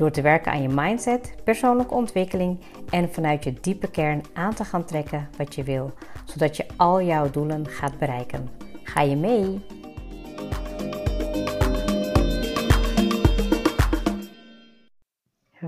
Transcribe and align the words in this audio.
Door 0.00 0.10
te 0.10 0.22
werken 0.22 0.52
aan 0.52 0.62
je 0.62 0.68
mindset, 0.68 1.34
persoonlijke 1.44 1.94
ontwikkeling 1.94 2.60
en 2.90 3.12
vanuit 3.12 3.44
je 3.44 3.52
diepe 3.52 3.90
kern 3.90 4.22
aan 4.32 4.54
te 4.54 4.64
gaan 4.64 4.84
trekken 4.84 5.28
wat 5.36 5.54
je 5.54 5.62
wil, 5.62 5.92
zodat 6.24 6.56
je 6.56 6.66
al 6.76 7.02
jouw 7.02 7.30
doelen 7.30 7.66
gaat 7.66 7.98
bereiken. 7.98 8.48
Ga 8.82 9.00
je 9.00 9.16
mee? 9.16 9.66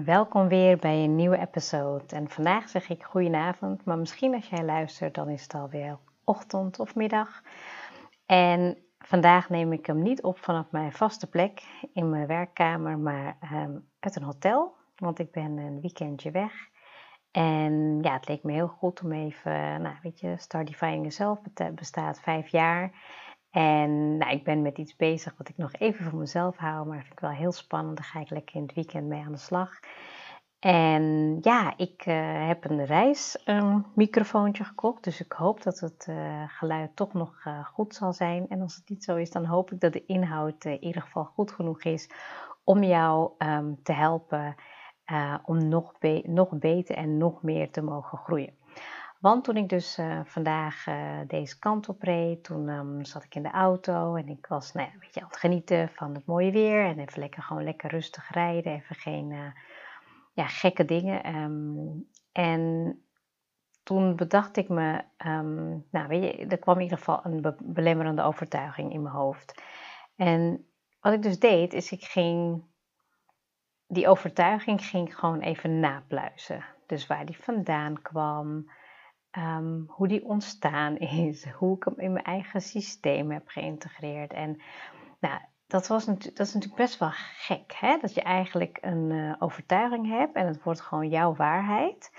Welkom 0.05 0.49
weer 0.49 0.77
bij 0.77 1.05
een 1.05 1.17
nieuwe 1.17 1.39
episode. 1.39 2.05
En 2.09 2.29
vandaag 2.29 2.69
zeg 2.69 2.89
ik 2.89 3.03
goedenavond, 3.03 3.85
maar 3.85 3.99
misschien 3.99 4.35
als 4.35 4.49
jij 4.49 4.65
luistert, 4.65 5.15
dan 5.15 5.29
is 5.29 5.43
het 5.43 5.55
alweer 5.55 5.99
ochtend 6.25 6.79
of 6.79 6.95
middag. 6.95 7.43
En 8.27 8.79
vandaag 9.05 9.49
neem 9.49 9.73
ik 9.73 9.87
hem 9.87 10.03
niet 10.03 10.23
op 10.23 10.39
vanaf 10.39 10.71
mijn 10.71 10.93
vaste 10.93 11.27
plek 11.27 11.63
in 11.93 12.11
mijn 12.11 12.27
werkkamer, 12.27 12.99
maar 12.99 13.37
um, 13.53 13.89
uit 14.01 14.17
een 14.17 14.23
hotel. 14.23 14.77
Want 14.97 15.19
ik 15.19 15.33
ben 15.33 15.57
een 15.59 15.81
weekendje 15.81 16.31
weg. 16.31 16.53
En 17.31 17.99
ja, 18.03 18.13
het 18.13 18.29
leek 18.29 18.43
me 18.43 18.53
heel 18.53 18.69
goed 18.69 19.03
om 19.03 19.13
even, 19.13 19.83
nou 19.83 19.97
weet 20.03 20.21
je, 20.21 20.35
Stardifying 20.37 20.97
Yourself 20.97 21.39
bestaat 21.75 22.21
vijf 22.21 22.49
jaar. 22.49 22.93
En 23.51 24.17
nou, 24.17 24.33
ik 24.33 24.45
ben 24.45 24.63
met 24.63 24.79
iets 24.79 24.97
bezig 24.97 25.35
wat 25.37 25.49
ik 25.49 25.57
nog 25.57 25.73
even 25.73 26.05
voor 26.05 26.19
mezelf 26.19 26.57
hou, 26.57 26.87
maar 26.87 27.01
vind 27.01 27.13
ik 27.13 27.21
wel 27.21 27.31
heel 27.31 27.53
spannend. 27.53 27.97
Daar 27.97 28.07
ga 28.07 28.21
ik 28.21 28.31
lekker 28.31 28.57
in 28.57 28.63
het 28.63 28.75
weekend 28.75 29.07
mee 29.07 29.23
aan 29.23 29.33
de 29.33 29.39
slag. 29.39 29.81
En 30.65 31.39
ja, 31.41 31.75
ik 31.77 32.07
uh, 32.07 32.47
heb 32.47 32.71
een 32.71 32.85
reismicrofoontje 32.85 34.65
gekocht, 34.65 35.05
dus 35.05 35.21
ik 35.21 35.33
hoop 35.33 35.63
dat 35.63 35.81
het 35.81 36.07
uh, 36.11 36.43
geluid 36.47 36.97
toch 36.97 37.13
nog 37.13 37.45
uh, 37.45 37.65
goed 37.65 37.95
zal 37.95 38.13
zijn. 38.13 38.49
En 38.49 38.61
als 38.61 38.75
het 38.75 38.89
niet 38.89 39.05
zo 39.05 39.17
is, 39.17 39.31
dan 39.31 39.45
hoop 39.45 39.73
ik 39.73 39.81
dat 39.81 39.93
de 39.93 40.07
inhoud 40.07 40.65
in 40.65 40.85
ieder 40.85 41.03
geval 41.03 41.25
goed 41.25 41.53
genoeg 41.53 41.83
is 41.83 42.11
om 42.65 42.83
jou 42.83 43.31
um, 43.39 43.83
te 43.83 43.93
helpen 43.93 44.55
om 45.45 45.69
nog, 45.69 45.93
nog 46.23 46.59
beter 46.59 46.97
en 46.97 47.17
nog 47.17 47.43
meer 47.43 47.71
te 47.71 47.83
mogen 47.83 48.19
groeien. 48.19 48.55
Want 49.21 49.45
toen 49.45 49.57
ik 49.57 49.69
dus 49.69 49.99
vandaag 50.25 50.85
deze 51.27 51.59
kant 51.59 51.89
op 51.89 52.03
reed, 52.03 52.45
toen 52.45 52.69
um, 52.69 53.05
zat 53.05 53.25
ik 53.25 53.35
in 53.35 53.43
de 53.43 53.51
auto 53.51 54.15
en 54.15 54.29
ik 54.29 54.47
was 54.47 54.73
nou 54.73 54.87
ja, 54.87 54.93
een 54.93 54.99
beetje 54.99 55.21
aan 55.21 55.27
het 55.27 55.37
genieten 55.37 55.89
van 55.89 56.15
het 56.15 56.27
mooie 56.27 56.51
weer. 56.51 56.85
En 56.85 56.99
even 56.99 57.21
lekker, 57.21 57.43
gewoon 57.43 57.65
lekker 57.65 57.91
rustig 57.91 58.31
rijden, 58.31 58.73
even 58.73 58.97
geen 58.97 59.55
ja, 60.33 60.47
gekke 60.47 60.85
dingen. 60.85 61.35
Um, 61.35 62.09
en 62.33 62.97
toen 63.83 64.17
bedacht 64.17 64.57
ik 64.57 64.69
me, 64.69 65.05
um, 65.27 65.87
nou 65.91 66.09
weet 66.09 66.23
je, 66.23 66.47
er 66.47 66.59
kwam 66.59 66.77
in 66.77 66.83
ieder 66.83 66.99
geval 66.99 67.21
een 67.25 67.41
be 67.41 67.57
belemmerende 67.61 68.23
overtuiging 68.23 68.93
in 68.93 69.03
mijn 69.03 69.15
hoofd. 69.15 69.63
En 70.17 70.67
wat 71.01 71.13
ik 71.13 71.23
dus 71.23 71.39
deed, 71.39 71.73
is 71.73 71.93
ik 71.93 72.05
ging, 72.05 72.65
die 73.87 74.09
overtuiging 74.09 74.85
ging 74.85 75.19
gewoon 75.19 75.41
even 75.41 75.81
napluizen. 75.81 76.65
Dus 76.87 77.07
waar 77.07 77.27
die 77.27 77.39
vandaan 77.39 78.03
kwam, 78.03 78.71
um, 79.39 79.85
hoe 79.89 80.09
die 80.09 80.25
ontstaan 80.25 80.97
is, 80.97 81.47
hoe 81.59 81.77
ik 81.77 81.85
hem 81.85 81.99
in 81.99 82.13
mijn 82.13 82.25
eigen 82.25 82.61
systeem 82.61 83.31
heb 83.31 83.49
geïntegreerd. 83.49 84.33
En 84.33 84.61
nou, 85.21 85.41
dat, 85.73 85.87
was 85.87 86.05
dat 86.05 86.39
is 86.39 86.55
natuurlijk 86.55 86.75
best 86.75 86.99
wel 86.99 87.11
gek, 87.37 87.73
hè? 87.77 87.97
dat 88.01 88.15
je 88.15 88.23
eigenlijk 88.23 88.79
een 88.81 89.11
uh, 89.11 89.35
overtuiging 89.39 90.09
hebt 90.09 90.37
en 90.37 90.47
het 90.47 90.63
wordt 90.63 90.81
gewoon 90.81 91.09
jouw 91.09 91.35
waarheid. 91.35 92.11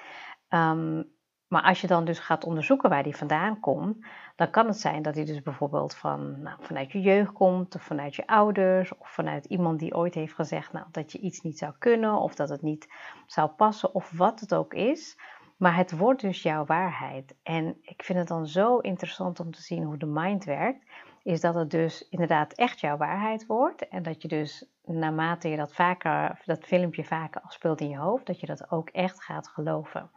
Um, 0.50 1.12
maar 1.48 1.64
als 1.64 1.82
je 1.82 1.88
dan 1.88 2.06
dus 2.06 2.20
gaat 2.20 2.44
onderzoeken 2.44 2.90
waar 2.90 3.04
die 3.04 3.16
vandaan 3.16 3.60
komt, 3.60 4.06
dan 4.36 4.50
kan 4.50 4.68
het 4.68 4.80
zijn 4.80 5.02
dat 5.02 5.14
die 5.14 5.26
dus 5.26 5.42
bijvoorbeeld 5.42 5.96
van, 5.96 6.42
nou, 6.42 6.58
vanuit 6.62 6.92
je 6.92 7.02
jeugd 7.02 7.32
komt, 7.32 7.76
of 7.76 7.82
vanuit 7.82 8.16
je 8.16 8.28
ouders, 8.28 8.98
of 8.98 9.10
vanuit 9.10 9.46
iemand 9.46 9.80
die 9.80 9.96
ooit 9.96 10.14
heeft 10.14 10.34
gezegd 10.34 10.74
nou, 10.74 10.86
dat 10.92 11.12
je 11.12 11.20
iets 11.20 11.42
niet 11.42 11.58
zou 11.58 11.74
kunnen, 11.80 12.16
of 12.16 12.36
dat 12.36 12.50
het 12.50 12.62
niet 12.62 12.88
zou 13.26 13.50
passen, 13.50 13.94
of 13.94 14.12
wat 14.12 14.40
het 14.40 14.54
ook 14.54 14.74
is. 14.74 15.20
Maar 15.58 15.76
het 15.76 15.98
wordt 15.98 16.22
dus 16.22 16.42
jouw 16.42 16.66
waarheid. 16.66 17.36
En 17.44 17.78
ik 17.82 18.04
vind 18.04 18.20
het 18.20 18.28
dan 18.28 18.48
zo 18.48 18.78
interessant 18.78 19.40
om 19.40 19.52
te 19.52 19.62
zien 19.62 19.84
hoe 19.84 19.98
de 19.98 20.06
mind 20.06 20.44
werkt. 20.44 20.86
Is 21.24 21.42
dat 21.42 21.54
het 21.56 21.72
dus 21.72 22.08
inderdaad 22.10 22.54
echt 22.54 22.80
jouw 22.80 22.98
waarheid 22.98 23.46
wordt. 23.46 23.88
En 23.88 24.04
dat 24.04 24.22
je 24.22 24.28
dus 24.28 24.66
naarmate 24.84 25.50
je 25.50 25.58
dat 25.58 25.74
vaker, 25.74 26.42
dat 26.46 26.64
filmpje 26.64 27.04
vaker 27.04 27.42
afspeelt 27.42 27.82
in 27.82 27.90
je 27.90 27.98
hoofd, 27.98 28.26
dat 28.26 28.40
je 28.40 28.46
dat 28.46 28.72
ook 28.72 28.90
echt 28.90 29.24
gaat 29.24 29.48
geloven. 29.48 30.12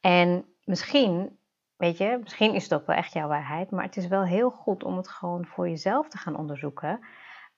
En 0.00 0.44
misschien, 0.64 1.38
weet 1.76 1.98
je, 1.98 2.18
misschien 2.22 2.54
is 2.54 2.62
het 2.62 2.74
ook 2.74 2.86
wel 2.86 2.96
echt 2.96 3.12
jouw 3.12 3.28
waarheid. 3.28 3.70
Maar 3.70 3.84
het 3.84 3.96
is 3.96 4.06
wel 4.06 4.24
heel 4.24 4.50
goed 4.50 4.84
om 4.84 4.96
het 4.96 5.08
gewoon 5.08 5.46
voor 5.46 5.68
jezelf 5.68 6.08
te 6.08 6.18
gaan 6.18 6.36
onderzoeken. 6.36 7.00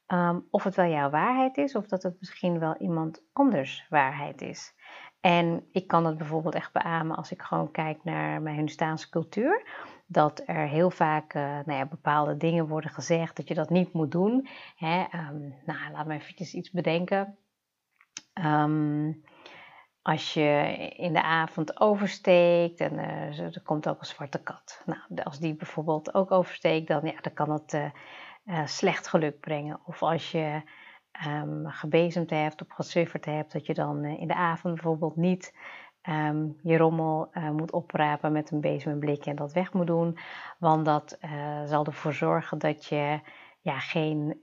Um, 0.06 0.46
of 0.50 0.64
het 0.64 0.74
wel 0.74 0.86
jouw 0.86 1.10
waarheid 1.10 1.56
is, 1.56 1.74
of 1.74 1.86
dat 1.86 2.02
het 2.02 2.16
misschien 2.18 2.58
wel 2.58 2.76
iemand 2.76 3.22
anders 3.32 3.86
waarheid 3.88 4.42
is. 4.42 4.74
En 5.20 5.68
ik 5.72 5.86
kan 5.86 6.06
het 6.06 6.18
bijvoorbeeld 6.18 6.54
echt 6.54 6.72
beamen 6.72 7.16
als 7.16 7.30
ik 7.30 7.42
gewoon 7.42 7.70
kijk 7.70 8.04
naar 8.04 8.42
mijn 8.42 8.56
Hindustaanse 8.56 9.08
cultuur. 9.08 9.62
Dat 10.12 10.42
er 10.46 10.68
heel 10.68 10.90
vaak 10.90 11.34
uh, 11.34 11.42
nou 11.42 11.72
ja, 11.72 11.86
bepaalde 11.86 12.36
dingen 12.36 12.68
worden 12.68 12.90
gezegd 12.90 13.36
dat 13.36 13.48
je 13.48 13.54
dat 13.54 13.70
niet 13.70 13.92
moet 13.92 14.10
doen. 14.10 14.48
Hè? 14.76 15.00
Um, 15.00 15.54
nou, 15.64 15.92
laat 15.92 16.06
me 16.06 16.14
even 16.14 16.58
iets 16.58 16.70
bedenken. 16.70 17.38
Um, 18.44 19.22
als 20.02 20.34
je 20.34 20.76
in 20.96 21.12
de 21.12 21.22
avond 21.22 21.80
oversteekt 21.80 22.80
en 22.80 22.92
uh, 22.92 23.38
er 23.38 23.62
komt 23.62 23.88
ook 23.88 24.00
een 24.00 24.06
zwarte 24.06 24.42
kat. 24.42 24.82
Nou, 24.86 25.00
als 25.24 25.38
die 25.38 25.54
bijvoorbeeld 25.54 26.14
ook 26.14 26.30
oversteekt, 26.30 26.88
dan, 26.88 27.00
ja, 27.04 27.20
dan 27.20 27.32
kan 27.32 27.50
het 27.50 27.72
uh, 28.44 28.66
slecht 28.66 29.08
geluk 29.08 29.40
brengen. 29.40 29.80
Of 29.86 30.02
als 30.02 30.30
je 30.30 30.62
um, 31.26 31.66
gebezemd 31.66 32.30
hebt 32.30 32.62
of 32.62 32.68
gesufferd 32.70 33.24
hebt, 33.24 33.52
dat 33.52 33.66
je 33.66 33.74
dan 33.74 34.04
in 34.04 34.28
de 34.28 34.34
avond 34.34 34.74
bijvoorbeeld 34.74 35.16
niet 35.16 35.54
um, 36.08 36.58
je 36.62 36.76
rommel 36.76 37.30
uh, 37.32 37.50
moet 37.50 37.72
oprapen 37.72 38.32
met 38.32 38.50
een 38.50 38.60
bezem 38.60 39.02
en 39.02 39.36
dat 39.36 39.52
weg 39.52 39.72
moet 39.72 39.86
doen. 39.86 40.18
Want 40.58 40.84
dat 40.84 41.18
uh, 41.20 41.64
zal 41.64 41.84
ervoor 41.84 42.12
zorgen 42.12 42.58
dat 42.58 42.84
je 42.84 43.20
ja, 43.62 43.78
geen, 43.78 44.40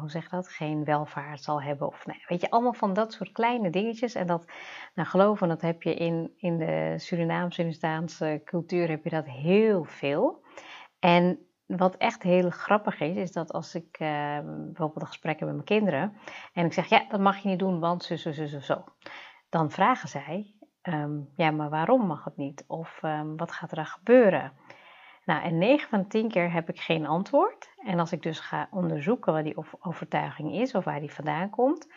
hoe 0.00 0.10
zeg 0.10 0.28
dat, 0.28 0.48
geen 0.48 0.84
welvaart 0.84 1.42
zal 1.42 1.62
hebben. 1.62 1.86
Of 1.86 2.06
nee, 2.06 2.24
weet 2.28 2.40
je, 2.40 2.50
allemaal 2.50 2.72
van 2.72 2.92
dat 2.92 3.12
soort 3.12 3.32
kleine 3.32 3.70
dingetjes. 3.70 4.14
En 4.14 4.26
dat, 4.26 4.52
nou 4.94 5.08
geloven, 5.08 5.48
dat 5.48 5.60
heb 5.60 5.82
je 5.82 5.94
in, 5.94 6.32
in 6.36 6.58
de 6.58 6.94
Surinaamse, 6.96 8.40
cultuur 8.44 8.88
heb 8.88 9.04
je 9.04 9.10
dat 9.10 9.26
heel 9.26 9.84
veel. 9.84 10.44
En 10.98 11.38
wat 11.66 11.96
echt 11.96 12.22
heel 12.22 12.50
grappig 12.50 13.00
is, 13.00 13.16
is 13.16 13.32
dat 13.32 13.52
als 13.52 13.74
ik 13.74 14.00
uh, 14.00 14.38
bijvoorbeeld 14.44 15.00
een 15.00 15.06
gesprek 15.06 15.38
heb 15.38 15.48
met 15.48 15.66
mijn 15.66 15.80
kinderen 15.80 16.16
en 16.52 16.66
ik 16.66 16.72
zeg, 16.72 16.86
ja, 16.86 17.04
dat 17.08 17.20
mag 17.20 17.38
je 17.38 17.48
niet 17.48 17.58
doen, 17.58 17.80
want 17.80 18.04
zo, 18.04 18.16
zo, 18.16 18.32
zo, 18.32 18.60
zo. 18.60 18.84
Dan 19.48 19.70
vragen 19.70 20.08
zij, 20.08 20.54
um, 20.82 21.28
ja, 21.36 21.50
maar 21.50 21.70
waarom 21.70 22.06
mag 22.06 22.24
het 22.24 22.36
niet? 22.36 22.64
Of 22.66 23.00
um, 23.02 23.36
wat 23.36 23.52
gaat 23.52 23.70
er 23.70 23.76
dan 23.76 23.86
gebeuren? 23.86 24.52
Nou, 25.24 25.42
en 25.42 25.58
9 25.58 25.88
van 25.88 26.08
10 26.08 26.28
keer 26.28 26.52
heb 26.52 26.68
ik 26.68 26.80
geen 26.80 27.06
antwoord. 27.06 27.70
En 27.84 27.98
als 27.98 28.12
ik 28.12 28.22
dus 28.22 28.40
ga 28.40 28.68
onderzoeken 28.70 29.32
wat 29.32 29.44
die 29.44 29.56
overtuiging 29.80 30.52
is 30.52 30.74
of 30.74 30.84
waar 30.84 31.00
die 31.00 31.12
vandaan 31.12 31.50
komt, 31.50 31.88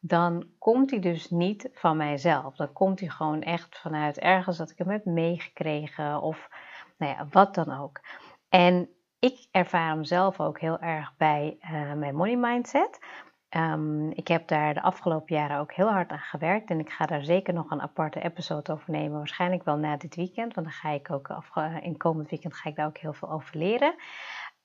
dan 0.00 0.46
komt 0.58 0.88
die 0.88 1.00
dus 1.00 1.30
niet 1.30 1.70
van 1.72 1.96
mijzelf. 1.96 2.56
Dan 2.56 2.72
komt 2.72 2.98
die 2.98 3.10
gewoon 3.10 3.42
echt 3.42 3.78
vanuit 3.78 4.18
ergens 4.18 4.56
dat 4.56 4.70
ik 4.70 4.78
hem 4.78 4.90
heb 4.90 5.04
meegekregen 5.04 6.20
of 6.20 6.48
nou 6.96 7.12
ja, 7.12 7.26
wat 7.30 7.54
dan 7.54 7.78
ook. 7.78 8.00
En 8.48 8.88
ik 9.18 9.46
ervaar 9.50 9.88
hem 9.88 10.04
zelf 10.04 10.40
ook 10.40 10.60
heel 10.60 10.78
erg 10.78 11.16
bij 11.16 11.58
uh, 11.60 11.92
mijn 11.92 12.14
money 12.14 12.36
mindset. 12.36 12.98
Um, 13.56 14.10
ik 14.10 14.28
heb 14.28 14.48
daar 14.48 14.74
de 14.74 14.82
afgelopen 14.82 15.36
jaren 15.36 15.58
ook 15.58 15.72
heel 15.72 15.90
hard 15.90 16.10
aan 16.10 16.18
gewerkt 16.18 16.70
en 16.70 16.78
ik 16.78 16.90
ga 16.90 17.06
daar 17.06 17.24
zeker 17.24 17.54
nog 17.54 17.70
een 17.70 17.82
aparte 17.82 18.20
episode 18.20 18.72
over 18.72 18.90
nemen. 18.92 19.18
Waarschijnlijk 19.18 19.64
wel 19.64 19.76
na 19.76 19.96
dit 19.96 20.14
weekend, 20.14 20.54
want 20.54 20.66
dan 20.66 20.76
ga 20.76 20.88
ik 20.88 21.10
ook 21.10 21.42
in 21.80 21.96
komend 21.96 22.30
weekend 22.30 22.54
ga 22.54 22.68
ik 22.68 22.76
daar 22.76 22.86
ook 22.86 22.98
heel 22.98 23.12
veel 23.12 23.30
over 23.30 23.58
leren. 23.58 23.94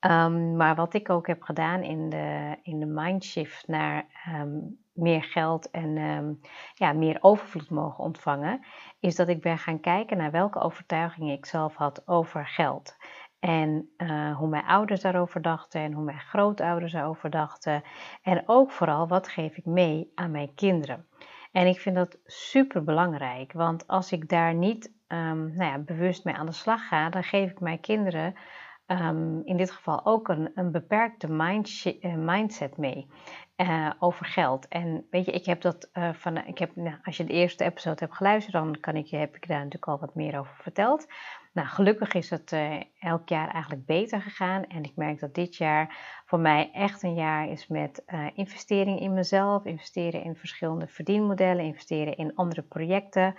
Um, 0.00 0.56
maar 0.56 0.74
wat 0.74 0.94
ik 0.94 1.10
ook 1.10 1.26
heb 1.26 1.42
gedaan 1.42 1.82
in 1.82 2.08
de, 2.08 2.56
in 2.62 2.78
de 2.80 2.86
mindshift 2.86 3.68
naar 3.68 4.06
um, 4.34 4.78
meer 4.92 5.22
geld 5.22 5.70
en 5.70 6.40
ja, 6.74 6.92
meer 6.92 7.18
overvloed 7.20 7.70
mogen 7.70 8.04
ontvangen, 8.04 8.64
is 9.00 9.16
dat 9.16 9.28
ik 9.28 9.40
ben 9.40 9.58
gaan 9.58 9.80
kijken 9.80 10.16
naar 10.16 10.30
welke 10.30 10.60
overtuigingen 10.60 11.36
ik 11.36 11.46
zelf 11.46 11.74
had 11.74 12.02
over 12.06 12.46
geld. 12.46 12.96
En 13.40 13.90
uh, 13.96 14.36
hoe 14.36 14.48
mijn 14.48 14.64
ouders 14.64 15.00
daarover 15.00 15.42
dachten 15.42 15.80
en 15.80 15.92
hoe 15.92 16.04
mijn 16.04 16.20
grootouders 16.20 16.92
daarover 16.92 17.30
dachten. 17.30 17.82
En 18.22 18.42
ook 18.46 18.70
vooral 18.70 19.08
wat 19.08 19.28
geef 19.28 19.56
ik 19.56 19.64
mee 19.64 20.12
aan 20.14 20.30
mijn 20.30 20.54
kinderen. 20.54 21.06
En 21.52 21.66
ik 21.66 21.78
vind 21.80 21.96
dat 21.96 22.18
super 22.24 22.84
belangrijk, 22.84 23.52
want 23.52 23.86
als 23.86 24.12
ik 24.12 24.28
daar 24.28 24.54
niet 24.54 24.92
um, 25.08 25.54
nou 25.56 25.70
ja, 25.70 25.78
bewust 25.78 26.24
mee 26.24 26.34
aan 26.34 26.46
de 26.46 26.52
slag 26.52 26.88
ga, 26.88 27.10
dan 27.10 27.22
geef 27.24 27.50
ik 27.50 27.60
mijn 27.60 27.80
kinderen 27.80 28.34
um, 28.86 29.42
in 29.44 29.56
dit 29.56 29.70
geval 29.70 30.06
ook 30.06 30.28
een, 30.28 30.50
een 30.54 30.72
beperkte 30.72 31.26
uh, 31.26 32.14
mindset 32.14 32.76
mee. 32.76 33.06
Uh, 33.60 33.90
over 33.98 34.26
geld. 34.26 34.68
En 34.68 35.06
weet 35.10 35.24
je, 35.24 35.32
ik 35.32 35.44
heb 35.44 35.60
dat 35.60 35.90
uh, 35.94 36.12
van, 36.12 36.46
ik 36.46 36.58
heb, 36.58 36.76
nou, 36.76 36.96
als 37.04 37.16
je 37.16 37.24
de 37.24 37.32
eerste 37.32 37.64
episode 37.64 37.98
hebt 37.98 38.16
geluisterd, 38.16 38.54
dan 38.54 38.80
kan 38.80 38.96
ik, 38.96 39.10
heb 39.10 39.36
ik 39.36 39.48
daar 39.48 39.58
natuurlijk 39.58 39.86
al 39.86 39.98
wat 39.98 40.14
meer 40.14 40.38
over 40.38 40.54
verteld. 40.54 41.06
Nou, 41.52 41.68
gelukkig 41.68 42.14
is 42.14 42.30
het 42.30 42.56
elk 43.00 43.28
jaar 43.28 43.48
eigenlijk 43.48 43.86
beter 43.86 44.20
gegaan. 44.20 44.64
En 44.66 44.82
ik 44.82 44.96
merk 44.96 45.20
dat 45.20 45.34
dit 45.34 45.56
jaar 45.56 45.96
voor 46.26 46.40
mij 46.40 46.70
echt 46.72 47.02
een 47.02 47.14
jaar 47.14 47.48
is 47.48 47.66
met 47.66 48.02
investering 48.34 49.00
in 49.00 49.14
mezelf, 49.14 49.64
investeren 49.64 50.22
in 50.22 50.36
verschillende 50.36 50.86
verdienmodellen, 50.86 51.64
investeren 51.64 52.16
in 52.16 52.34
andere 52.34 52.62
projecten. 52.62 53.34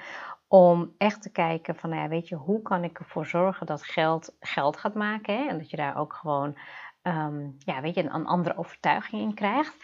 Om 0.48 0.94
echt 0.98 1.22
te 1.22 1.32
kijken 1.32 1.76
van, 1.76 1.90
nou 1.90 2.02
ja, 2.02 2.08
weet 2.08 2.28
je, 2.28 2.36
hoe 2.36 2.62
kan 2.62 2.84
ik 2.84 3.00
ervoor 3.00 3.26
zorgen 3.26 3.66
dat 3.66 3.84
geld 3.84 4.36
geld 4.40 4.78
gaat 4.78 4.94
maken. 4.94 5.38
Hè? 5.38 5.48
En 5.48 5.58
dat 5.58 5.70
je 5.70 5.78
daar 5.78 5.98
ook 5.98 6.14
gewoon 6.14 6.58
um, 7.04 7.56
ja, 7.58 7.82
weet 7.82 7.96
je, 7.96 8.04
een, 8.04 8.16
een 8.16 8.26
andere 8.26 8.58
overtuiging 8.58 9.22
in 9.22 9.34
krijgt. 9.34 9.76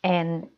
En 0.00 0.54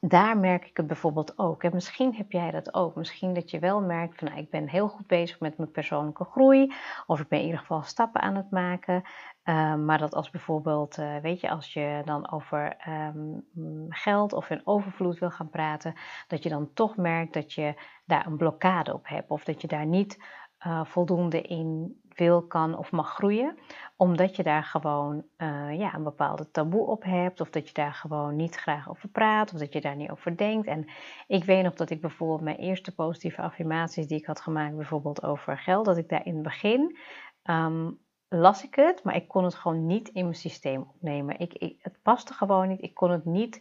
daar 0.00 0.38
merk 0.38 0.66
ik 0.66 0.76
het 0.76 0.86
bijvoorbeeld 0.86 1.38
ook. 1.38 1.62
En 1.62 1.70
misschien 1.74 2.14
heb 2.14 2.32
jij 2.32 2.50
dat 2.50 2.74
ook. 2.74 2.94
Misschien 2.94 3.34
dat 3.34 3.50
je 3.50 3.58
wel 3.58 3.80
merkt 3.80 4.18
van 4.18 4.28
nou, 4.28 4.40
ik 4.40 4.50
ben 4.50 4.68
heel 4.68 4.88
goed 4.88 5.06
bezig 5.06 5.40
met 5.40 5.56
mijn 5.56 5.70
persoonlijke 5.70 6.24
groei. 6.24 6.72
Of 7.06 7.20
ik 7.20 7.28
ben 7.28 7.38
in 7.38 7.44
ieder 7.44 7.60
geval 7.60 7.82
stappen 7.82 8.20
aan 8.20 8.36
het 8.36 8.50
maken. 8.50 9.02
Um, 9.44 9.84
maar 9.84 9.98
dat 9.98 10.14
als 10.14 10.30
bijvoorbeeld, 10.30 10.98
uh, 10.98 11.16
weet 11.16 11.40
je, 11.40 11.50
als 11.50 11.72
je 11.72 12.02
dan 12.04 12.30
over 12.30 12.76
um, 12.88 13.44
geld 13.88 14.32
of 14.32 14.50
in 14.50 14.60
overvloed 14.64 15.18
wil 15.18 15.30
gaan 15.30 15.50
praten, 15.50 15.94
dat 16.26 16.42
je 16.42 16.48
dan 16.48 16.72
toch 16.72 16.96
merkt 16.96 17.32
dat 17.32 17.52
je 17.52 17.74
daar 18.04 18.26
een 18.26 18.36
blokkade 18.36 18.94
op 18.94 19.08
hebt. 19.08 19.30
Of 19.30 19.44
dat 19.44 19.60
je 19.60 19.68
daar 19.68 19.86
niet 19.86 20.24
uh, 20.66 20.84
voldoende 20.84 21.42
in 21.42 21.99
wil, 22.18 22.42
kan 22.42 22.78
of 22.78 22.90
mag 22.90 23.14
groeien. 23.14 23.58
Omdat 23.96 24.36
je 24.36 24.42
daar 24.42 24.64
gewoon 24.64 25.24
uh, 25.38 25.78
ja, 25.78 25.94
een 25.94 26.02
bepaalde 26.02 26.50
taboe 26.50 26.86
op 26.86 27.04
hebt. 27.04 27.40
Of 27.40 27.50
dat 27.50 27.68
je 27.68 27.74
daar 27.74 27.94
gewoon 27.94 28.36
niet 28.36 28.54
graag 28.54 28.90
over 28.90 29.08
praat. 29.08 29.52
Of 29.52 29.58
dat 29.58 29.72
je 29.72 29.80
daar 29.80 29.96
niet 29.96 30.10
over 30.10 30.36
denkt. 30.36 30.66
En 30.66 30.90
ik 31.26 31.44
weet 31.44 31.62
nog 31.62 31.74
dat 31.74 31.90
ik 31.90 32.00
bijvoorbeeld 32.00 32.40
mijn 32.40 32.56
eerste 32.56 32.94
positieve 32.94 33.42
affirmaties 33.42 34.06
die 34.06 34.18
ik 34.18 34.26
had 34.26 34.40
gemaakt. 34.40 34.76
Bijvoorbeeld 34.76 35.22
over 35.22 35.58
geld. 35.58 35.84
Dat 35.84 35.96
ik 35.96 36.08
daar 36.08 36.26
in 36.26 36.34
het 36.34 36.42
begin... 36.42 36.98
Um, 37.44 37.98
las 38.32 38.64
ik 38.64 38.74
het, 38.74 39.04
maar 39.04 39.16
ik 39.16 39.28
kon 39.28 39.44
het 39.44 39.54
gewoon 39.54 39.86
niet 39.86 40.08
in 40.08 40.22
mijn 40.22 40.34
systeem 40.34 40.80
opnemen. 40.80 41.38
Ik, 41.38 41.52
ik, 41.52 41.78
het 41.82 42.02
paste 42.02 42.32
gewoon 42.32 42.68
niet. 42.68 42.82
Ik 42.82 42.94
kon 42.94 43.10
het 43.10 43.24
niet 43.24 43.60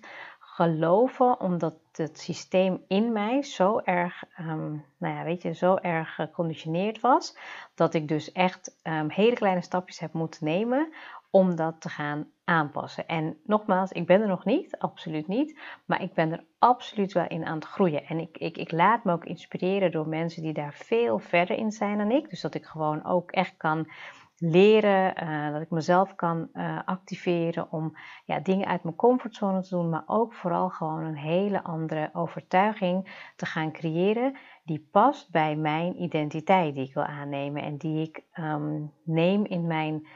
geloven, 0.60 1.40
omdat 1.40 1.76
het 1.92 2.20
systeem 2.20 2.84
in 2.88 3.12
mij 3.12 3.44
zo 3.44 3.80
erg, 3.80 4.24
um, 4.40 4.86
nou 4.98 5.16
ja, 5.16 5.24
weet 5.24 5.42
je, 5.42 5.54
zo 5.54 5.76
erg 5.76 6.16
geconditioneerd 6.16 7.00
was, 7.00 7.38
dat 7.76 7.94
ik 7.94 8.08
dus 8.08 8.32
echt 8.32 8.78
um, 8.84 9.10
hele 9.10 9.36
kleine 9.36 9.62
stapjes 9.62 10.00
heb 10.00 10.14
moeten 10.14 10.46
nemen 10.46 10.94
om 11.30 11.56
dat 11.56 11.82
te 11.82 11.90
gaan 11.90 12.28
aanpassen. 12.44 13.08
En 13.08 13.38
nogmaals, 13.44 13.92
ik 13.92 14.06
ben 14.06 14.22
er 14.22 14.28
nog 14.28 14.46
niet, 14.46 14.78
absoluut 14.78 15.28
niet, 15.28 15.60
maar 15.86 16.02
ik 16.02 16.14
ben 16.14 16.32
er 16.32 16.44
absoluut 16.60 17.14
wel 17.14 17.28
in 17.28 17.46
aan 17.46 17.56
het 17.56 17.66
groeien. 17.66 18.06
En 18.06 18.20
ik, 18.20 18.38
ik, 18.38 18.58
ik 18.58 18.72
laat 18.72 19.04
me 19.04 19.12
ook 19.12 19.26
inspireren 19.26 19.92
door 19.92 20.08
mensen 20.08 20.42
die 20.42 20.54
daar 20.54 20.74
veel 20.74 21.20
verder 21.20 21.58
in 21.58 21.72
zijn 21.72 21.98
dan 21.98 22.12
ik. 22.12 22.30
Dus 22.30 22.42
dat 22.42 22.54
ik 22.54 22.66
gewoon 22.66 23.06
ook 23.06 23.32
echt 23.32 23.58
kan 23.58 23.88
leren, 24.40 25.24
uh, 25.24 25.52
dat 25.52 25.62
ik 25.62 25.70
mezelf 25.70 26.16
kan 26.16 26.50
uh, 26.54 26.80
activeren 26.86 27.72
om 27.72 27.98
ja, 28.26 28.40
dingen 28.40 28.68
uit 28.68 28.84
mijn 28.84 28.96
comfortzone 28.96 29.62
te 29.62 29.70
doen, 29.70 29.90
maar 29.90 30.04
ook 30.06 30.34
vooral 30.34 30.70
gewoon 30.70 31.04
een 31.04 31.18
hele 31.18 31.64
andere 31.64 32.10
overtuiging 32.14 33.30
te 33.36 33.46
gaan 33.46 33.72
creëren 33.72 34.38
die 34.64 34.88
past 34.92 35.32
bij 35.32 35.56
mijn 35.56 36.02
identiteit 36.02 36.76
die 36.76 36.88
ik 36.88 36.94
wil 36.94 37.04
aannemen 37.04 37.64
en 37.64 37.78
die 37.78 38.08
ik 38.08 38.24
um, 38.40 38.94
neem 39.04 39.46
in 39.46 39.68
mijn, 39.68 40.08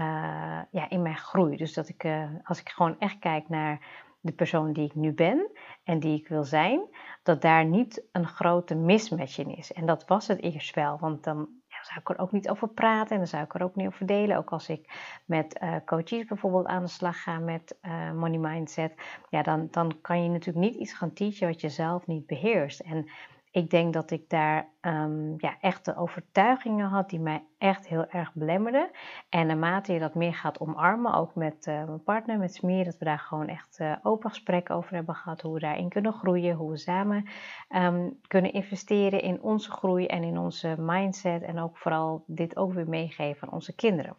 uh, 0.00 0.60
ja, 0.70 0.88
in 0.88 1.02
mijn 1.02 1.16
groei. 1.16 1.56
Dus 1.56 1.74
dat 1.74 1.88
ik, 1.88 2.08
als 2.42 2.60
ik 2.60 2.68
gewoon 2.68 2.98
echt 2.98 3.18
kijk 3.18 3.48
naar 3.48 4.04
de 4.20 4.32
persoon 4.32 4.72
die 4.72 4.84
ik 4.84 4.94
nu 4.94 5.12
ben 5.12 5.50
en 5.84 6.00
die 6.00 6.18
ik 6.18 6.28
wil 6.28 6.44
zijn, 6.44 6.80
dat 7.22 7.42
daar 7.42 7.64
niet 7.64 8.08
een 8.12 8.26
grote 8.26 8.74
mismatch 8.74 9.38
in 9.38 9.56
is. 9.56 9.72
En 9.72 9.86
dat 9.86 10.06
was 10.06 10.26
het 10.26 10.42
eerst 10.42 10.74
wel, 10.74 10.98
want 10.98 11.24
dan 11.24 11.48
zou 11.86 12.00
ik 12.00 12.08
er 12.08 12.18
ook 12.18 12.32
niet 12.32 12.48
over 12.48 12.68
praten 12.68 13.10
en 13.10 13.16
dan 13.16 13.26
zou 13.26 13.44
ik 13.44 13.54
er 13.54 13.62
ook 13.62 13.74
niet 13.74 13.86
over 13.86 14.06
delen. 14.06 14.36
Ook 14.36 14.50
als 14.50 14.68
ik 14.68 14.92
met 15.24 15.60
uh, 15.62 15.74
coaches 15.84 16.24
bijvoorbeeld 16.24 16.66
aan 16.66 16.82
de 16.82 16.88
slag 16.88 17.22
ga 17.22 17.38
met 17.38 17.76
uh, 17.82 18.12
money 18.12 18.38
mindset, 18.38 18.94
ja, 19.30 19.42
dan, 19.42 19.68
dan 19.70 20.00
kan 20.00 20.22
je 20.22 20.28
natuurlijk 20.28 20.66
niet 20.66 20.80
iets 20.80 20.92
gaan 20.92 21.12
teachen 21.12 21.48
wat 21.48 21.60
je 21.60 21.68
zelf 21.68 22.06
niet 22.06 22.26
beheerst. 22.26 22.80
En 22.80 23.08
ik 23.56 23.70
denk 23.70 23.92
dat 23.92 24.10
ik 24.10 24.28
daar 24.28 24.68
um, 24.80 25.34
ja, 25.36 25.56
echte 25.60 25.96
overtuigingen 25.96 26.88
had 26.88 27.10
die 27.10 27.20
mij 27.20 27.44
echt 27.58 27.88
heel 27.88 28.06
erg 28.06 28.32
belemmerden. 28.34 28.90
En 29.28 29.46
naarmate 29.46 29.92
je 29.92 29.98
dat 29.98 30.14
meer 30.14 30.34
gaat 30.34 30.60
omarmen, 30.60 31.14
ook 31.14 31.34
met 31.34 31.66
uh, 31.66 31.84
mijn 31.84 32.02
partner, 32.02 32.38
met 32.38 32.54
Smeer, 32.54 32.84
dat 32.84 32.98
we 32.98 33.04
daar 33.04 33.18
gewoon 33.18 33.48
echt 33.48 33.78
uh, 33.80 33.96
open 34.02 34.30
gesprekken 34.30 34.74
over 34.74 34.94
hebben 34.94 35.14
gehad. 35.14 35.40
Hoe 35.40 35.54
we 35.54 35.60
daarin 35.60 35.88
kunnen 35.88 36.12
groeien, 36.12 36.56
hoe 36.56 36.70
we 36.70 36.76
samen 36.76 37.28
um, 37.76 38.18
kunnen 38.26 38.52
investeren 38.52 39.22
in 39.22 39.42
onze 39.42 39.70
groei 39.70 40.06
en 40.06 40.22
in 40.22 40.38
onze 40.38 40.74
mindset. 40.78 41.42
En 41.42 41.58
ook 41.58 41.76
vooral 41.76 42.24
dit 42.26 42.56
ook 42.56 42.72
weer 42.72 42.88
meegeven 42.88 43.48
aan 43.48 43.54
onze 43.54 43.74
kinderen. 43.74 44.16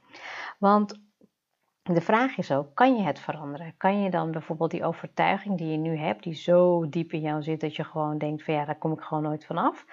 Want 0.59 1.06
de 1.93 2.01
vraag 2.01 2.37
is 2.37 2.51
ook, 2.51 2.75
kan 2.75 2.95
je 2.95 3.03
het 3.03 3.19
veranderen? 3.19 3.73
Kan 3.77 4.01
je 4.01 4.09
dan 4.09 4.31
bijvoorbeeld 4.31 4.71
die 4.71 4.83
overtuiging 4.83 5.57
die 5.57 5.67
je 5.67 5.77
nu 5.77 5.97
hebt, 5.97 6.23
die 6.23 6.33
zo 6.33 6.89
diep 6.89 7.11
in 7.11 7.21
jou 7.21 7.41
zit 7.41 7.61
dat 7.61 7.75
je 7.75 7.83
gewoon 7.83 8.17
denkt 8.17 8.43
van 8.43 8.53
ja, 8.53 8.65
daar 8.65 8.77
kom 8.77 8.91
ik 8.91 9.01
gewoon 9.01 9.23
nooit 9.23 9.45
vanaf, 9.45 9.85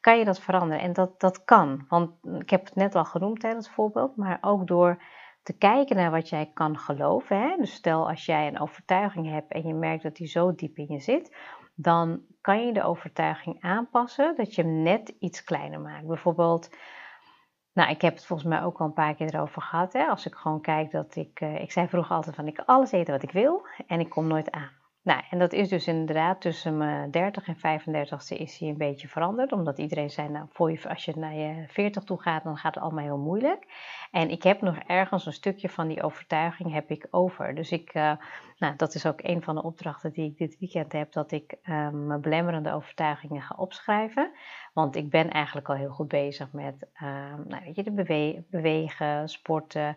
kan 0.00 0.18
je 0.18 0.24
dat 0.24 0.40
veranderen? 0.40 0.82
En 0.82 0.92
dat, 0.92 1.20
dat 1.20 1.44
kan, 1.44 1.84
want 1.88 2.10
ik 2.40 2.50
heb 2.50 2.64
het 2.64 2.74
net 2.74 2.94
al 2.94 3.04
genoemd 3.04 3.40
tijdens 3.40 3.66
het 3.66 3.74
voorbeeld, 3.74 4.16
maar 4.16 4.38
ook 4.40 4.66
door 4.66 5.02
te 5.42 5.58
kijken 5.58 5.96
naar 5.96 6.10
wat 6.10 6.28
jij 6.28 6.50
kan 6.54 6.78
geloven. 6.78 7.40
Hè? 7.40 7.56
Dus 7.56 7.72
stel 7.72 8.08
als 8.08 8.26
jij 8.26 8.46
een 8.46 8.60
overtuiging 8.60 9.30
hebt 9.30 9.52
en 9.52 9.66
je 9.66 9.74
merkt 9.74 10.02
dat 10.02 10.16
die 10.16 10.26
zo 10.26 10.54
diep 10.54 10.76
in 10.76 10.86
je 10.88 11.00
zit, 11.00 11.36
dan 11.74 12.20
kan 12.40 12.66
je 12.66 12.72
de 12.72 12.82
overtuiging 12.82 13.60
aanpassen 13.60 14.36
dat 14.36 14.54
je 14.54 14.62
hem 14.62 14.82
net 14.82 15.14
iets 15.18 15.44
kleiner 15.44 15.80
maakt. 15.80 16.06
Bijvoorbeeld 16.06 16.70
nou, 17.78 17.90
ik 17.90 18.02
heb 18.02 18.14
het 18.14 18.26
volgens 18.26 18.48
mij 18.48 18.62
ook 18.62 18.78
al 18.78 18.86
een 18.86 18.92
paar 18.92 19.14
keer 19.14 19.34
erover 19.34 19.62
gehad. 19.62 19.92
Hè? 19.92 20.04
Als 20.06 20.26
ik 20.26 20.34
gewoon 20.34 20.60
kijk 20.60 20.90
dat 20.90 21.16
ik. 21.16 21.40
Uh, 21.40 21.60
ik 21.60 21.72
zei 21.72 21.88
vroeger 21.88 22.14
altijd 22.14 22.36
van 22.36 22.46
ik 22.46 22.62
alles 22.66 22.92
eten 22.92 23.12
wat 23.12 23.22
ik 23.22 23.32
wil 23.32 23.66
en 23.86 24.00
ik 24.00 24.08
kom 24.08 24.26
nooit 24.26 24.50
aan. 24.50 24.77
Nou, 25.02 25.22
en 25.30 25.38
dat 25.38 25.52
is 25.52 25.68
dus 25.68 25.86
inderdaad 25.86 26.40
tussen 26.40 26.76
mijn 26.76 27.10
30 27.10 27.48
en 27.48 27.56
35ste 27.56 28.36
is 28.36 28.58
hij 28.58 28.68
een 28.68 28.76
beetje 28.76 29.08
veranderd. 29.08 29.52
Omdat 29.52 29.78
iedereen 29.78 30.10
zei, 30.10 30.28
nou, 30.28 30.46
voor 30.50 30.72
je, 30.72 30.88
als 30.88 31.04
je 31.04 31.12
naar 31.16 31.34
je 31.34 31.64
40 31.68 32.04
toe 32.04 32.20
gaat, 32.20 32.44
dan 32.44 32.56
gaat 32.56 32.74
het 32.74 32.84
allemaal 32.84 33.04
heel 33.04 33.18
moeilijk. 33.18 33.66
En 34.10 34.30
ik 34.30 34.42
heb 34.42 34.60
nog 34.60 34.76
ergens 34.76 35.26
een 35.26 35.32
stukje 35.32 35.68
van 35.68 35.88
die 35.88 36.02
overtuiging 36.02 36.72
heb 36.72 36.90
ik 36.90 37.06
over. 37.10 37.54
Dus 37.54 37.70
ik, 37.72 37.94
uh, 37.94 38.12
nou, 38.58 38.76
dat 38.76 38.94
is 38.94 39.06
ook 39.06 39.20
een 39.22 39.42
van 39.42 39.54
de 39.54 39.62
opdrachten 39.62 40.12
die 40.12 40.30
ik 40.30 40.38
dit 40.38 40.56
weekend 40.58 40.92
heb. 40.92 41.12
Dat 41.12 41.32
ik 41.32 41.54
uh, 41.62 41.88
mijn 41.90 42.20
belemmerende 42.20 42.72
overtuigingen 42.72 43.42
ga 43.42 43.54
opschrijven. 43.58 44.30
Want 44.72 44.96
ik 44.96 45.10
ben 45.10 45.30
eigenlijk 45.30 45.68
al 45.68 45.74
heel 45.74 45.90
goed 45.90 46.08
bezig 46.08 46.52
met, 46.52 46.86
uh, 46.94 47.34
nou, 47.46 47.64
weet 47.64 47.76
je, 47.76 48.44
bewegen, 48.50 49.28
sporten. 49.28 49.96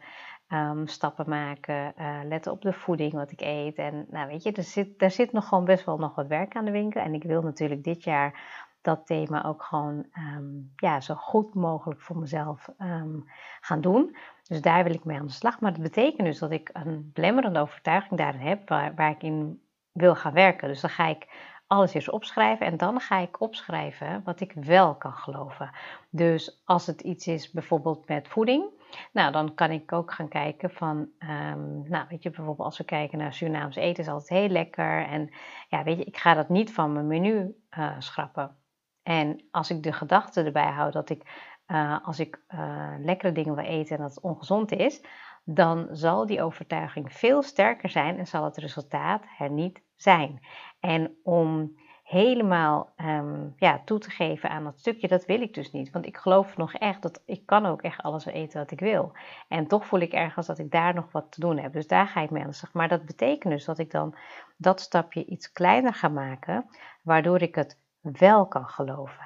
Um, 0.54 0.88
stappen 0.88 1.30
maken, 1.30 1.94
uh, 2.00 2.20
letten 2.24 2.52
op 2.52 2.62
de 2.62 2.74
voeding 2.74 3.14
wat 3.14 3.32
ik 3.32 3.42
eet. 3.42 3.76
En 3.76 4.06
nou 4.10 4.28
weet 4.28 4.44
je, 4.44 4.52
er 4.52 4.64
zit, 4.64 5.02
er 5.02 5.12
zit 5.12 5.32
nog 5.32 5.48
gewoon 5.48 5.66
best 5.66 5.86
wel 5.86 5.98
nog 5.98 6.16
wat 6.16 6.28
werk 6.28 6.56
aan 6.56 6.66
de 6.66 6.72
winkel. 6.72 7.02
En 7.02 7.14
ik 7.14 7.24
wil 7.24 7.42
natuurlijk 7.42 7.84
dit 7.84 8.04
jaar 8.04 8.60
dat 8.82 9.06
thema 9.06 9.46
ook 9.46 9.64
gewoon 9.64 10.06
um, 10.38 10.72
ja, 10.76 11.02
zo 11.02 11.16
goed 11.16 11.54
mogelijk 11.54 12.02
voor 12.02 12.18
mezelf 12.18 12.70
um, 12.80 13.24
gaan 13.62 13.82
doen. 13.82 14.16
Dus 14.48 14.62
daar 14.62 14.84
wil 14.84 14.94
ik 14.94 15.04
mee 15.04 15.20
aan 15.20 15.26
de 15.26 15.32
slag. 15.32 15.60
Maar 15.60 15.72
dat 15.72 15.82
betekent 15.82 16.28
dus 16.28 16.40
dat 16.40 16.52
ik 16.52 16.70
een 16.74 17.12
belemmerende 17.14 17.60
overtuiging 17.60 18.20
daarin 18.20 18.42
heb 18.42 18.70
waar, 18.70 18.96
waar 18.96 19.12
ik 19.12 19.24
in 19.24 19.62
wil 19.92 20.16
gaan 20.16 20.34
werken. 20.34 20.68
Dus 20.68 20.82
dan 20.82 20.90
ga 20.90 21.08
ik 21.08 21.28
alles 21.68 21.94
eerst 21.94 22.10
opschrijven 22.10 22.66
en 22.66 22.78
dan 22.78 23.00
ga 23.00 23.18
ik 23.18 23.42
opschrijven 23.42 24.22
wat 24.24 24.40
ik 24.40 24.54
wel 24.54 24.96
kan 24.96 25.14
geloven. 25.14 25.72
Dus 26.10 26.62
als 26.66 26.88
het 26.88 27.02
iets 27.02 27.28
is 27.28 27.52
bijvoorbeeld 27.52 28.08
met 28.08 28.28
voeding, 28.28 28.66
nou 29.12 29.32
dan 29.32 29.54
kan 29.54 29.72
ik 29.72 29.92
ook 29.92 30.12
gaan 30.14 30.28
kijken 30.28 30.72
van, 30.72 30.98
um, 31.20 31.90
nou 31.90 32.06
weet 32.10 32.24
je 32.24 32.30
bijvoorbeeld 32.30 32.68
als 32.68 32.78
we 32.78 32.84
kijken 32.84 33.18
naar 33.18 33.34
Surinaams 33.34 33.76
eten 33.76 34.04
is 34.04 34.10
altijd 34.10 34.40
heel 34.40 34.50
lekker 34.50 35.06
en 35.06 35.34
ja 35.68 35.84
weet 35.84 35.98
je 35.98 36.04
ik 36.04 36.18
ga 36.18 36.34
dat 36.34 36.50
niet 36.50 36.74
van 36.74 36.94
mijn 36.94 37.08
menu 37.08 37.56
uh, 37.78 37.96
schrappen. 38.00 38.56
En 39.04 39.48
als 39.52 39.70
ik 39.70 39.84
de 39.84 39.94
gedachte 39.94 40.44
erbij 40.44 40.72
hou 40.72 40.92
dat 40.92 41.10
ik 41.10 41.50
uh, 41.68 41.98
als 42.04 42.20
ik 42.20 42.44
uh, 42.50 42.94
lekkere 43.00 43.32
dingen 43.32 43.56
wil 43.56 43.66
eten 43.66 43.96
en 43.96 44.02
dat 44.02 44.16
het 44.16 44.24
ongezond 44.24 44.72
is, 44.72 45.02
dan 45.44 45.88
zal 45.92 46.26
die 46.26 46.42
overtuiging 46.42 47.14
veel 47.14 47.42
sterker 47.42 47.90
zijn 47.90 48.18
en 48.18 48.28
zal 48.28 48.44
het 48.44 48.58
resultaat 48.58 49.24
er 49.40 49.52
niet 49.52 49.82
zijn. 49.96 50.40
En 50.80 51.16
om 51.24 51.80
helemaal 52.12 52.94
ehm, 52.96 53.48
ja, 53.58 53.82
toe 53.86 54.00
te 54.00 54.10
geven 54.10 54.50
aan 54.50 54.64
dat 54.64 54.80
stukje, 54.80 55.08
dat 55.08 55.26
wil 55.26 55.42
ik 55.42 55.54
dus 55.54 55.72
niet. 55.72 55.92
Want 55.92 56.06
ik 56.06 56.18
geloof 56.18 56.58
nog 56.58 56.74
echt 56.74 57.02
dat 57.02 57.22
ik 57.26 57.46
kan 57.46 57.66
ook 57.66 57.82
echt 57.82 58.02
alles 58.02 58.26
eten 58.26 58.60
wat 58.60 58.72
ik 58.72 58.80
wil. 58.80 59.12
En 59.48 59.68
toch 59.68 59.86
voel 59.86 60.00
ik 60.00 60.14
ergens 60.14 60.48
dat 60.48 60.60
ik 60.60 60.72
daar 60.72 60.94
nog 60.94 61.12
wat 61.12 61.32
te 61.32 61.40
doen 61.40 61.58
heb. 61.58 61.74
Dus 61.74 61.88
daar 61.88 62.08
ga 62.08 62.22
ik 62.22 62.30
mee 62.30 62.42
aan 62.42 62.50
de 62.50 62.56
slag. 62.56 62.74
Maar 62.74 62.88
dat 62.88 63.06
betekent 63.06 63.54
dus 63.54 63.66
dat 63.66 63.78
ik 63.78 63.92
dan 63.92 64.16
dat 64.58 64.82
stapje 64.82 65.26
iets 65.26 65.52
kleiner 65.52 65.94
ga 65.94 66.08
maken, 66.08 66.66
waardoor 67.02 67.42
ik 67.42 67.56
het 67.56 67.80
wel 68.02 68.48
kan 68.48 68.66
geloven. 68.66 69.26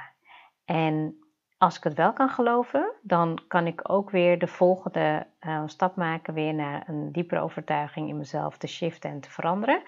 En 0.65 1.19
als 1.57 1.77
ik 1.77 1.83
het 1.83 1.93
wel 1.93 2.13
kan 2.13 2.29
geloven, 2.29 2.91
dan 3.01 3.39
kan 3.47 3.67
ik 3.67 3.89
ook 3.89 4.09
weer 4.09 4.39
de 4.39 4.47
volgende 4.47 5.27
uh, 5.41 5.63
stap 5.65 5.95
maken, 5.95 6.33
weer 6.33 6.53
naar 6.53 6.83
een 6.87 7.11
diepere 7.11 7.41
overtuiging 7.41 8.09
in 8.09 8.17
mezelf 8.17 8.57
te 8.57 8.67
shiften 8.67 9.09
en 9.09 9.19
te 9.19 9.31
veranderen. 9.31 9.81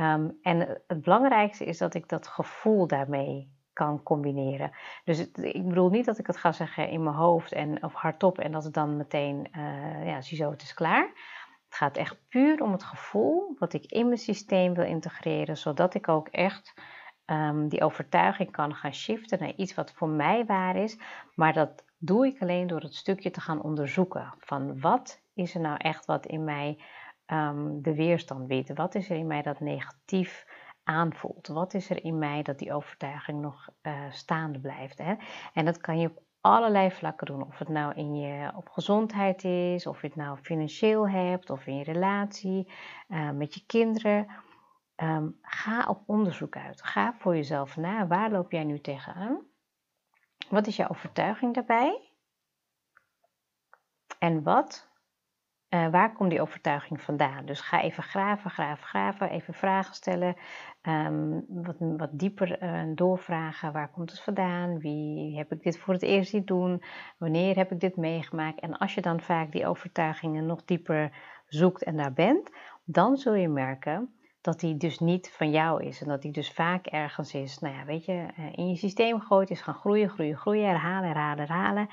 Um, 0.00 0.38
en 0.42 0.82
het 0.86 1.02
belangrijkste 1.02 1.64
is 1.64 1.78
dat 1.78 1.94
ik 1.94 2.08
dat 2.08 2.26
gevoel 2.26 2.86
daarmee 2.86 3.50
kan 3.72 4.02
combineren. 4.02 4.70
Dus 5.04 5.30
ik 5.34 5.68
bedoel 5.68 5.88
niet 5.88 6.04
dat 6.04 6.18
ik 6.18 6.26
het 6.26 6.36
ga 6.36 6.52
zeggen 6.52 6.88
in 6.88 7.02
mijn 7.02 7.16
hoofd 7.16 7.52
en, 7.52 7.82
of 7.82 7.94
hardop 7.94 8.38
en 8.38 8.52
dat 8.52 8.64
het 8.64 8.74
dan 8.74 8.96
meteen, 8.96 9.48
uh, 9.56 10.06
ja, 10.06 10.20
ziezo, 10.20 10.50
het 10.50 10.62
is 10.62 10.74
klaar. 10.74 11.06
Het 11.64 11.74
gaat 11.74 11.96
echt 11.96 12.28
puur 12.28 12.62
om 12.62 12.72
het 12.72 12.82
gevoel 12.82 13.56
wat 13.58 13.72
ik 13.72 13.84
in 13.84 14.06
mijn 14.06 14.18
systeem 14.18 14.74
wil 14.74 14.84
integreren, 14.84 15.56
zodat 15.56 15.94
ik 15.94 16.08
ook 16.08 16.28
echt 16.28 16.74
um, 17.26 17.68
die 17.68 17.82
overtuiging 17.84 18.50
kan 18.50 18.74
gaan 18.74 18.94
shiften 18.94 19.38
naar 19.38 19.54
iets 19.54 19.74
wat 19.74 19.92
voor 19.92 20.08
mij 20.08 20.44
waar 20.44 20.76
is. 20.76 20.98
Maar 21.34 21.52
dat 21.52 21.84
doe 21.98 22.26
ik 22.26 22.42
alleen 22.42 22.66
door 22.66 22.80
het 22.80 22.94
stukje 22.94 23.30
te 23.30 23.40
gaan 23.40 23.62
onderzoeken. 23.62 24.34
Van 24.38 24.80
wat 24.80 25.22
is 25.34 25.54
er 25.54 25.60
nou 25.60 25.76
echt 25.78 26.04
wat 26.04 26.26
in 26.26 26.44
mij 26.44 26.78
um, 27.26 27.82
de 27.82 27.94
weerstand 27.94 28.46
biedt? 28.46 28.74
Wat 28.74 28.94
is 28.94 29.10
er 29.10 29.16
in 29.16 29.26
mij 29.26 29.42
dat 29.42 29.60
negatief 29.60 30.46
aanvoelt? 30.84 31.46
Wat 31.46 31.74
is 31.74 31.90
er 31.90 32.04
in 32.04 32.18
mij 32.18 32.42
dat 32.42 32.58
die 32.58 32.72
overtuiging 32.72 33.40
nog 33.40 33.68
uh, 33.82 34.10
staande 34.10 34.60
blijft? 34.60 34.98
Hè? 34.98 35.14
En 35.52 35.64
dat 35.64 35.78
kan 35.78 35.98
je 35.98 36.08
op 36.08 36.22
allerlei 36.40 36.90
vlakken 36.90 37.26
doen. 37.26 37.46
Of 37.46 37.58
het 37.58 37.68
nou 37.68 37.94
in 37.94 38.14
je 38.14 38.52
op 38.56 38.68
gezondheid 38.68 39.44
is, 39.44 39.86
of 39.86 40.00
je 40.00 40.06
het 40.06 40.16
nou 40.16 40.38
financieel 40.38 41.08
hebt, 41.08 41.50
of 41.50 41.66
in 41.66 41.76
je 41.76 41.84
relatie, 41.84 42.72
uh, 43.08 43.30
met 43.30 43.54
je 43.54 43.66
kinderen. 43.66 44.26
Um, 44.96 45.38
ga 45.42 45.86
op 45.88 46.02
onderzoek 46.06 46.56
uit. 46.56 46.82
Ga 46.82 47.14
voor 47.18 47.36
jezelf 47.36 47.76
na. 47.76 48.06
Waar 48.06 48.30
loop 48.30 48.52
jij 48.52 48.64
nu 48.64 48.80
tegenaan? 48.80 49.46
Wat 50.48 50.66
is 50.66 50.76
jouw 50.76 50.88
overtuiging 50.88 51.54
daarbij? 51.54 52.10
En 54.18 54.42
wat, 54.42 54.91
uh, 55.74 55.88
waar 55.90 56.12
komt 56.12 56.30
die 56.30 56.40
overtuiging 56.40 57.00
vandaan? 57.00 57.46
Dus 57.46 57.60
ga 57.60 57.82
even 57.82 58.02
graven, 58.02 58.50
graven, 58.50 58.86
graven. 58.86 59.30
Even 59.30 59.54
vragen 59.54 59.94
stellen. 59.94 60.36
Um, 60.82 61.44
wat, 61.48 61.76
wat 61.78 62.10
dieper 62.12 62.62
uh, 62.62 62.82
doorvragen. 62.94 63.72
Waar 63.72 63.90
komt 63.90 64.10
het 64.10 64.20
vandaan? 64.20 64.78
Wie 64.78 65.36
heb 65.36 65.52
ik 65.52 65.62
dit 65.62 65.78
voor 65.78 65.94
het 65.94 66.02
eerst 66.02 66.30
zien 66.30 66.44
doen? 66.44 66.82
Wanneer 67.18 67.56
heb 67.56 67.72
ik 67.72 67.80
dit 67.80 67.96
meegemaakt? 67.96 68.60
En 68.60 68.78
als 68.78 68.94
je 68.94 69.00
dan 69.00 69.20
vaak 69.20 69.52
die 69.52 69.66
overtuigingen 69.66 70.46
nog 70.46 70.64
dieper 70.64 71.12
zoekt 71.46 71.82
en 71.82 71.96
daar 71.96 72.12
bent, 72.12 72.50
dan 72.84 73.16
zul 73.16 73.34
je 73.34 73.48
merken 73.48 74.14
dat 74.40 74.60
die 74.60 74.76
dus 74.76 74.98
niet 74.98 75.30
van 75.30 75.50
jou 75.50 75.84
is. 75.84 76.00
En 76.02 76.08
dat 76.08 76.22
die 76.22 76.32
dus 76.32 76.52
vaak 76.52 76.86
ergens 76.86 77.34
is, 77.34 77.58
nou 77.58 77.74
ja, 77.74 77.84
weet 77.84 78.04
je, 78.04 78.26
eh, 78.36 78.52
in 78.52 78.68
je 78.68 78.76
systeem 78.76 79.20
gegooid 79.20 79.50
is 79.50 79.60
gaan 79.60 79.74
groeien, 79.74 80.08
groeien, 80.08 80.36
groeien, 80.36 80.66
herhalen, 80.66 81.08
herhalen, 81.08 81.46
herhalen. 81.46 81.88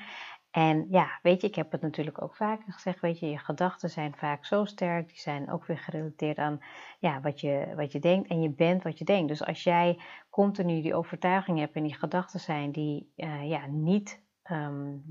En 0.50 0.86
ja, 0.90 1.18
weet 1.22 1.40
je, 1.40 1.46
ik 1.46 1.54
heb 1.54 1.72
het 1.72 1.80
natuurlijk 1.80 2.22
ook 2.22 2.36
vaker 2.36 2.72
gezegd, 2.72 3.00
weet 3.00 3.18
je, 3.18 3.30
je 3.30 3.38
gedachten 3.38 3.90
zijn 3.90 4.14
vaak 4.16 4.44
zo 4.44 4.64
sterk, 4.64 5.08
die 5.08 5.20
zijn 5.20 5.50
ook 5.50 5.66
weer 5.66 5.78
gerelateerd 5.78 6.38
aan 6.38 6.60
ja, 6.98 7.20
wat, 7.20 7.40
je, 7.40 7.72
wat 7.76 7.92
je 7.92 7.98
denkt 7.98 8.28
en 8.28 8.42
je 8.42 8.50
bent 8.50 8.82
wat 8.82 8.98
je 8.98 9.04
denkt. 9.04 9.28
Dus 9.28 9.44
als 9.44 9.62
jij 9.62 9.98
continu 10.30 10.82
die 10.82 10.94
overtuiging 10.94 11.58
hebt 11.58 11.74
en 11.74 11.82
die 11.82 11.94
gedachten 11.94 12.40
zijn 12.40 12.72
die 12.72 13.12
uh, 13.16 13.48
ja, 13.48 13.66
niet 13.66 14.20
um, 14.50 15.04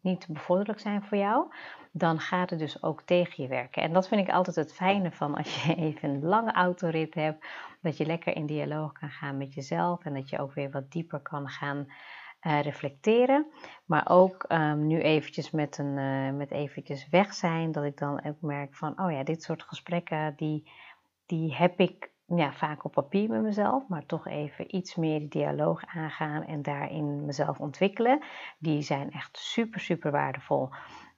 niet 0.00 0.26
bevorderlijk 0.28 0.80
zijn 0.80 1.02
voor 1.02 1.18
jou, 1.18 1.52
dan 1.92 2.20
gaat 2.20 2.50
het 2.50 2.58
dus 2.58 2.82
ook 2.82 3.02
tegen 3.02 3.42
je 3.42 3.48
werken. 3.48 3.82
En 3.82 3.92
dat 3.92 4.08
vind 4.08 4.28
ik 4.28 4.34
altijd 4.34 4.56
het 4.56 4.74
fijne 4.74 5.12
van 5.12 5.34
als 5.34 5.64
je 5.64 5.74
even 5.86 6.10
een 6.10 6.24
lange 6.24 6.52
autorit 6.52 7.14
hebt, 7.14 7.46
dat 7.80 7.96
je 7.96 8.06
lekker 8.06 8.36
in 8.36 8.46
dialoog 8.46 8.92
kan 8.92 9.10
gaan 9.10 9.36
met 9.36 9.54
jezelf 9.54 10.04
en 10.04 10.14
dat 10.14 10.28
je 10.28 10.38
ook 10.38 10.52
weer 10.54 10.70
wat 10.70 10.90
dieper 10.90 11.20
kan 11.20 11.48
gaan 11.48 11.86
uh, 12.46 12.60
reflecteren. 12.60 13.46
Maar 13.84 14.10
ook 14.10 14.44
um, 14.48 14.86
nu 14.86 15.00
eventjes 15.00 15.50
met, 15.50 15.78
een, 15.78 15.96
uh, 15.96 16.36
met 16.36 16.50
eventjes 16.50 17.08
weg 17.08 17.34
zijn, 17.34 17.72
dat 17.72 17.84
ik 17.84 17.98
dan 17.98 18.24
ook 18.24 18.40
merk 18.40 18.74
van, 18.74 19.00
oh 19.00 19.12
ja, 19.12 19.24
dit 19.24 19.42
soort 19.42 19.62
gesprekken, 19.62 20.34
die, 20.36 20.70
die 21.26 21.54
heb 21.54 21.80
ik 21.80 22.10
ja, 22.26 22.52
vaak 22.52 22.84
op 22.84 22.92
papier 22.92 23.28
met 23.28 23.42
mezelf, 23.42 23.88
maar 23.88 24.06
toch 24.06 24.26
even 24.26 24.76
iets 24.76 24.94
meer 24.96 25.18
die 25.18 25.28
dialoog 25.28 25.82
aangaan 25.86 26.44
en 26.44 26.62
daarin 26.62 27.24
mezelf 27.24 27.58
ontwikkelen. 27.58 28.24
Die 28.58 28.82
zijn 28.82 29.10
echt 29.10 29.36
super, 29.36 29.80
super 29.80 30.10
waardevol. 30.10 30.70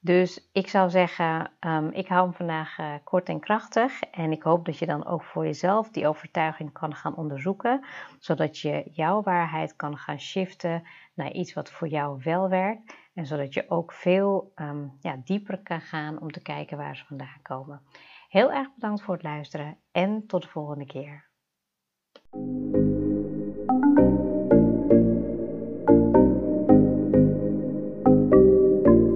Dus 0.04 0.48
ik 0.52 0.68
zou 0.68 0.90
zeggen, 0.90 1.50
um, 1.60 1.90
ik 1.90 2.08
hou 2.08 2.22
hem 2.22 2.34
vandaag 2.34 2.78
uh, 2.78 2.94
kort 3.04 3.28
en 3.28 3.40
krachtig. 3.40 4.00
En 4.00 4.32
ik 4.32 4.42
hoop 4.42 4.64
dat 4.64 4.78
je 4.78 4.86
dan 4.86 5.06
ook 5.06 5.22
voor 5.22 5.44
jezelf 5.44 5.90
die 5.90 6.08
overtuiging 6.08 6.72
kan 6.72 6.94
gaan 6.94 7.16
onderzoeken. 7.16 7.84
Zodat 8.18 8.58
je 8.58 8.90
jouw 8.92 9.22
waarheid 9.22 9.76
kan 9.76 9.96
gaan 9.98 10.20
shiften 10.20 10.82
naar 11.14 11.32
iets 11.32 11.52
wat 11.52 11.70
voor 11.70 11.88
jou 11.88 12.20
wel 12.24 12.48
werkt. 12.48 12.96
En 13.14 13.26
zodat 13.26 13.54
je 13.54 13.70
ook 13.70 13.92
veel 13.92 14.52
um, 14.54 14.96
ja, 15.00 15.16
dieper 15.24 15.58
kan 15.62 15.80
gaan 15.80 16.20
om 16.20 16.30
te 16.30 16.42
kijken 16.42 16.76
waar 16.76 16.96
ze 16.96 17.04
vandaan 17.04 17.42
komen. 17.42 17.80
Heel 18.28 18.52
erg 18.52 18.74
bedankt 18.74 19.02
voor 19.02 19.14
het 19.14 19.22
luisteren 19.22 19.78
en 19.92 20.26
tot 20.26 20.42
de 20.42 20.48
volgende 20.48 20.86
keer. 20.86 21.28